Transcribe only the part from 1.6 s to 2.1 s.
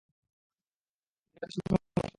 সমস্যা রয়েছে।